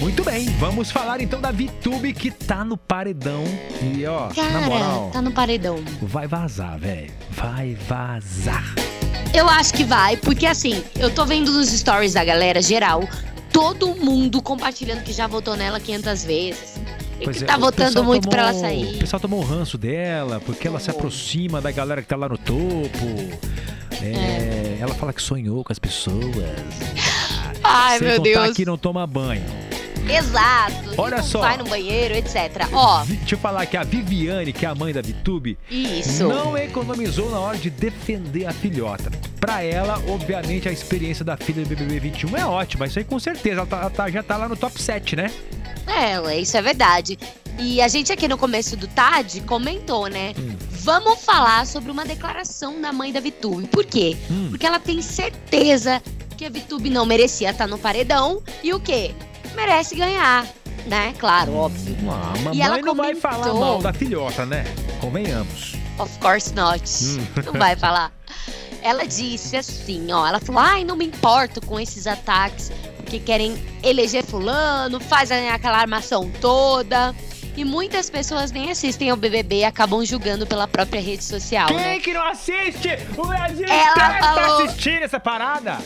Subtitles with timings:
[0.00, 3.42] Muito bem, vamos falar então da VTube que tá no paredão.
[3.82, 5.82] E ó, Cara, na moral, tá no paredão.
[6.00, 7.10] vai vazar, velho.
[7.30, 8.64] Vai vazar.
[9.34, 13.02] Eu acho que vai, porque assim, eu tô vendo nos stories da galera geral,
[13.52, 16.76] todo mundo compartilhando que já votou nela 500 vezes.
[17.20, 18.98] E Pois que é, tá votando muito pra ela tomou- O sair.
[18.98, 20.98] pessoal tomou o ranço dela, porque ela se Tomou.
[21.00, 23.06] aproxima da galera que tá lá no topo.
[24.00, 26.18] É, Ela fala que sonhou com as pessoas.
[27.62, 28.56] Ai, Sem meu Deus.
[28.56, 29.44] que não toma banho.
[30.16, 30.74] Exato.
[30.98, 31.40] Olha não só.
[31.40, 32.68] vai no banheiro, etc.
[32.72, 36.28] Ó, Deixa eu falar que a Viviane, que é a mãe da VTube, isso.
[36.28, 39.10] não economizou na hora de defender a filhota.
[39.40, 42.86] Pra ela, obviamente, a experiência da filha do BBB 21 é ótima.
[42.86, 43.56] Isso aí com certeza.
[43.60, 45.30] Ela, tá- ela tá- já tá lá no top 7, né?
[45.86, 47.18] É, isso é verdade.
[47.58, 50.32] E a gente aqui no começo do TAD comentou, né?
[50.38, 50.54] Hum.
[50.70, 53.66] Vamos falar sobre uma declaração da mãe da Vitube.
[53.66, 54.16] Por quê?
[54.30, 54.48] Hum.
[54.50, 56.02] Porque ela tem certeza
[56.36, 59.12] que a Vitube não merecia estar no paredão e o quê?
[59.54, 60.46] Merece ganhar,
[60.86, 61.14] né?
[61.18, 61.96] Claro, óbvio.
[62.10, 64.64] Ah, a E ela mamãe não vai comentou- falar mal da filhota, né?
[65.00, 65.74] Convenhamos.
[65.98, 66.82] Of course not.
[67.04, 67.26] Hum.
[67.44, 68.10] Não vai falar.
[68.82, 70.26] Ela disse assim, ó.
[70.26, 75.78] Ela falou: ai, não me importo com esses ataques, porque querem eleger fulano, fazem aquela
[75.78, 77.14] armação toda.
[77.54, 81.92] E muitas pessoas nem assistem ao BBB e acabam julgando pela própria rede social, né?
[81.92, 82.88] Quem que não assiste?
[83.16, 85.78] O Brasil Ela inteiro tá falou- assistindo essa parada.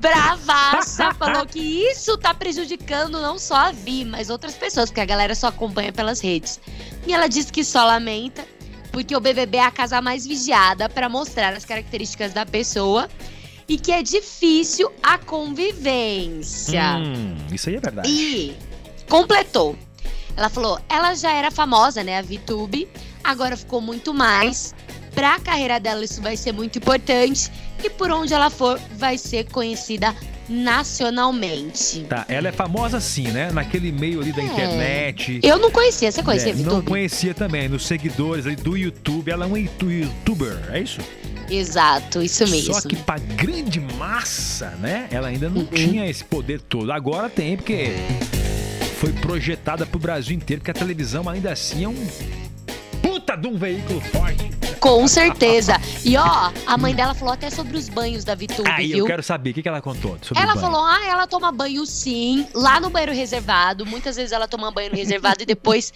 [0.00, 5.04] Bravaça falou que isso tá prejudicando não só a Vi, mas outras pessoas, porque a
[5.04, 6.58] galera só acompanha pelas redes.
[7.06, 8.44] E ela disse que só lamenta,
[8.90, 13.08] porque o BBB é a casa mais vigiada para mostrar as características da pessoa
[13.68, 16.96] e que é difícil a convivência.
[16.96, 18.08] Hum, isso aí é verdade.
[18.10, 18.56] E
[19.08, 19.76] completou.
[20.36, 22.88] Ela falou, ela já era famosa, né, a VTube,
[23.22, 24.74] agora ficou muito mais.
[25.14, 27.50] Pra carreira dela isso vai ser muito importante
[27.82, 30.14] e por onde ela for vai ser conhecida
[30.48, 32.00] nacionalmente.
[32.08, 33.50] Tá, ela é famosa sim, né?
[33.52, 34.44] Naquele meio ali da É.
[34.46, 35.40] internet.
[35.42, 39.30] Eu não conhecia, você conhecia É, a não conhecia também, nos seguidores ali do YouTube.
[39.30, 41.00] Ela é um youtu- youtuber, é isso?
[41.48, 42.74] Exato, isso mesmo.
[42.74, 45.08] Só que pra grande massa, né?
[45.10, 45.66] Ela ainda não Uhum.
[45.66, 46.90] tinha esse poder todo.
[46.92, 47.90] Agora tem, porque
[48.98, 52.06] foi projetada pro Brasil inteiro, porque a televisão ainda assim é um
[53.02, 54.50] puta de um veículo forte.
[54.80, 55.78] Com certeza.
[56.04, 58.98] E ó, a mãe dela falou até sobre os banhos da VTube, Aí viu?
[59.00, 61.84] eu quero saber, o que, que ela contou sobre Ela falou, ah, ela toma banho
[61.84, 63.84] sim, lá no banheiro reservado.
[63.84, 65.92] Muitas vezes ela toma banho no reservado e depois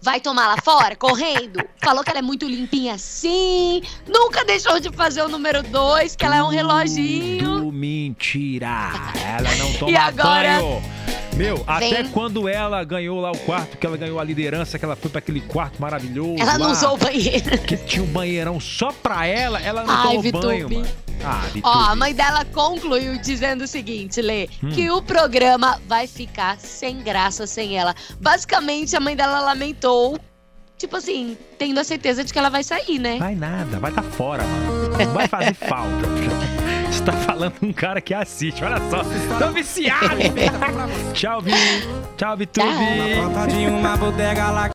[0.00, 1.60] vai tomar lá fora, correndo.
[1.82, 3.82] Falou que ela é muito limpinha sim.
[4.06, 7.54] Nunca deixou de fazer o número dois, que ela é um reloginho.
[7.58, 8.92] Tudo mentira.
[9.36, 10.60] Ela não toma E agora?
[10.60, 11.07] banho.
[11.38, 12.08] Meu, até Vem.
[12.10, 15.20] quando ela ganhou lá o quarto, que ela ganhou a liderança, que ela foi pra
[15.20, 16.34] aquele quarto maravilhoso.
[16.42, 17.56] Ela não lá, usou o banheiro.
[17.58, 20.46] Que tinha um banheirão só pra ela, ela não Ai, tomou Vitube.
[20.46, 20.88] banho, mano.
[21.24, 21.42] Ah.
[21.62, 24.70] Ó, a mãe dela concluiu dizendo o seguinte, Lê, Hum.
[24.70, 27.94] que o programa vai ficar sem graça sem ela.
[28.20, 30.18] Basicamente, a mãe dela lamentou,
[30.76, 33.16] tipo assim, tendo a certeza de que ela vai sair, né?
[33.18, 34.96] Vai nada, vai tá fora, mano.
[34.98, 36.08] Não vai fazer falta.
[36.98, 39.04] Você tá falando um cara que assiste, olha só.
[39.38, 40.16] Tô viciado.
[41.14, 41.52] Tchau, Vi.
[42.16, 42.66] Tchau, Vitube.
[42.66, 43.32] Tchau.
[43.32, 44.66] Porta de uma bodega lá